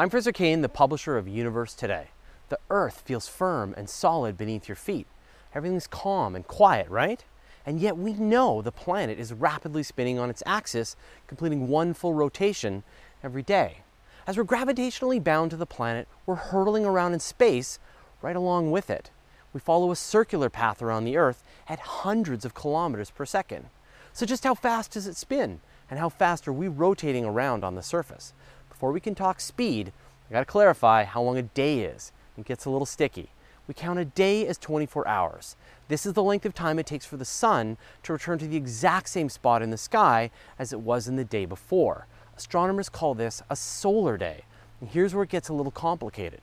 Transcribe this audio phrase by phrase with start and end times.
[0.00, 2.06] I'm Fraser Cain, the publisher of Universe Today.
[2.48, 5.06] The Earth feels firm and solid beneath your feet.
[5.54, 7.22] Everything's calm and quiet, right?
[7.66, 12.14] And yet we know the planet is rapidly spinning on its axis, completing one full
[12.14, 12.82] rotation
[13.22, 13.82] every day.
[14.26, 17.78] As we're gravitationally bound to the planet, we're hurtling around in space
[18.22, 19.10] right along with it.
[19.52, 23.66] We follow a circular path around the Earth at hundreds of kilometers per second.
[24.14, 25.60] So, just how fast does it spin?
[25.90, 28.32] And how fast are we rotating around on the surface?
[28.80, 29.92] Before we can talk speed,
[30.30, 32.12] I gotta clarify how long a day is.
[32.38, 33.28] It gets a little sticky.
[33.68, 35.54] We count a day as 24 hours.
[35.88, 38.56] This is the length of time it takes for the sun to return to the
[38.56, 42.06] exact same spot in the sky as it was in the day before.
[42.38, 44.44] Astronomers call this a solar day.
[44.80, 46.40] And here's where it gets a little complicated.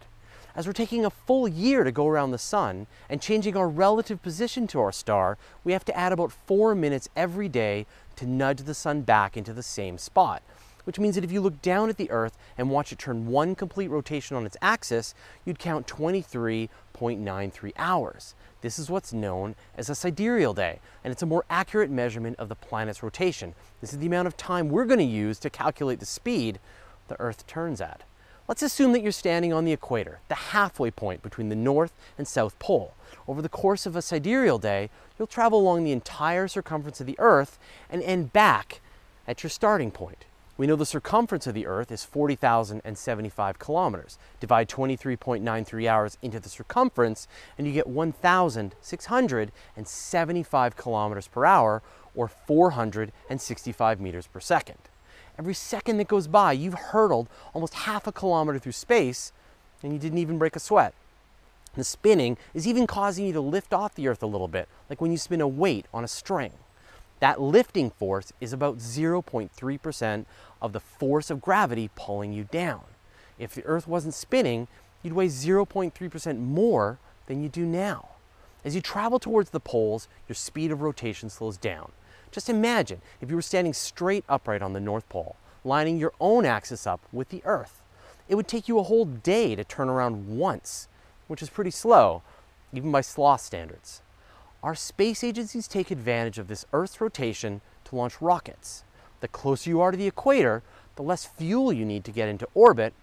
[0.55, 4.21] As we're taking a full year to go around the sun and changing our relative
[4.21, 8.62] position to our star, we have to add about four minutes every day to nudge
[8.62, 10.43] the sun back into the same spot.
[10.88, 13.55] Which means that if you look down at the Earth and watch it turn one
[13.55, 15.13] complete rotation on its axis,
[15.44, 18.35] you'd count 23.93 hours.
[18.62, 22.48] This is what's known as a sidereal day, and it's a more accurate measurement of
[22.48, 23.54] the planet's rotation.
[23.82, 26.57] This is the amount of time we're going to use to calculate the speed
[27.10, 28.04] the Earth turns at.
[28.48, 32.26] Let's assume that you're standing on the equator, the halfway point between the North and
[32.26, 32.94] South Pole.
[33.27, 37.20] Over the course of a sidereal day, you'll travel along the entire circumference of the
[37.20, 38.79] Earth and end back
[39.27, 40.24] at your starting point.
[40.58, 44.18] We know the circumference of the Earth is 40,075 kilometers.
[44.40, 47.27] Divide 23.93 hours into the circumference,
[47.60, 51.84] and you get 1,675 kilometers per hour,
[52.16, 54.80] or 465 meters per second.
[55.38, 59.32] Every second that goes by, you've hurtled almost half a kilometer through space,
[59.84, 60.96] and you didn't even break a sweat.
[61.76, 65.02] The spinning is even causing you to lift off the Earth a little bit, like
[65.02, 66.53] when you spin a weight on a string.
[67.19, 70.25] That lifting force is about 0.3%
[70.62, 72.84] of the force of gravity pulling you down.
[73.40, 74.68] If the Earth wasn't spinning,
[75.01, 78.09] you'd weigh 0.3% more than you do now.
[78.63, 81.91] As you travel towards the poles, your speed of rotation slows down.
[82.31, 86.45] Just imagine if you were standing straight upright on the North Pole, lining your own
[86.45, 87.81] axis up with the Earth.
[88.28, 90.88] It would take you a whole day to turn around once,
[91.28, 92.22] which is pretty slow,
[92.73, 94.01] even by sloth standards.
[94.63, 98.84] Our space agencies take advantage of this Earth's rotation to launch rockets.
[99.19, 100.63] The closer you are to the equator,
[100.95, 102.94] the less fuel you need to get into orbit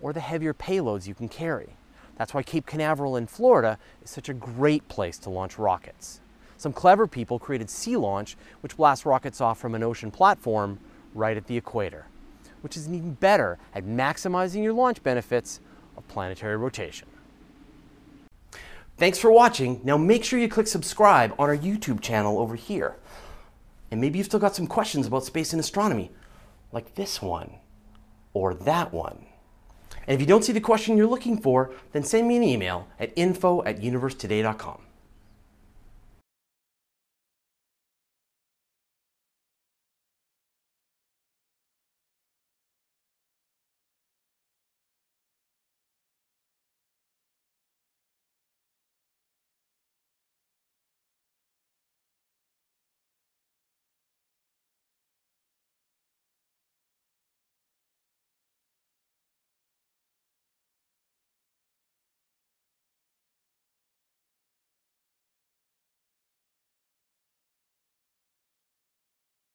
[0.00, 1.76] or the heavier payloads you can carry.
[2.16, 6.20] That's why Cape Canaveral in Florida is such a great place to launch rockets.
[6.56, 10.80] Some clever people created Sea Launch, which blasts rockets off from an ocean platform
[11.14, 12.06] right at the equator,
[12.60, 15.60] which is even better at maximizing your launch benefits
[15.96, 17.06] of planetary rotation.
[18.96, 19.80] Thanks for watching.
[19.82, 22.96] Now make sure you click subscribe on our YouTube channel over here.
[23.90, 26.10] And maybe you've still got some questions about space and astronomy,
[26.72, 27.56] like this one
[28.32, 29.26] or that one.
[30.06, 32.88] And if you don't see the question you're looking for, then send me an email
[33.00, 34.82] at info at universetoday.com.